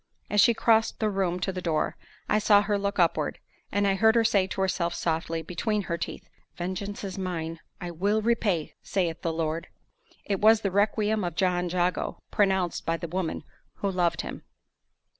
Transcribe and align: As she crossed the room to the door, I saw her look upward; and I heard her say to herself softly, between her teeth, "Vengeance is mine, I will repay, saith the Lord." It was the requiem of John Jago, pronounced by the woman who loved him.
As 0.31 0.41
she 0.41 0.55
crossed 0.55 0.99
the 0.99 1.11
room 1.11 1.39
to 1.41 1.51
the 1.51 1.61
door, 1.61 1.95
I 2.27 2.39
saw 2.39 2.63
her 2.63 2.79
look 2.79 2.97
upward; 2.97 3.37
and 3.71 3.85
I 3.85 3.93
heard 3.93 4.15
her 4.15 4.23
say 4.23 4.47
to 4.47 4.61
herself 4.61 4.95
softly, 4.95 5.43
between 5.43 5.83
her 5.83 5.95
teeth, 5.99 6.27
"Vengeance 6.57 7.03
is 7.03 7.19
mine, 7.19 7.59
I 7.79 7.91
will 7.91 8.19
repay, 8.23 8.73
saith 8.81 9.21
the 9.21 9.31
Lord." 9.31 9.67
It 10.25 10.39
was 10.41 10.61
the 10.61 10.71
requiem 10.71 11.23
of 11.23 11.35
John 11.35 11.69
Jago, 11.69 12.17
pronounced 12.31 12.83
by 12.83 12.97
the 12.97 13.07
woman 13.09 13.43
who 13.75 13.91
loved 13.91 14.21
him. 14.21 14.41